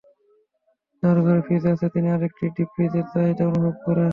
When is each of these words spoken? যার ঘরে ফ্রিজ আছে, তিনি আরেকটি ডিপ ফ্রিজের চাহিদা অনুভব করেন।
যার 1.03 1.17
ঘরে 1.25 1.41
ফ্রিজ 1.45 1.63
আছে, 1.73 1.87
তিনি 1.95 2.07
আরেকটি 2.11 2.45
ডিপ 2.55 2.69
ফ্রিজের 2.75 3.05
চাহিদা 3.13 3.43
অনুভব 3.49 3.75
করেন। 3.85 4.09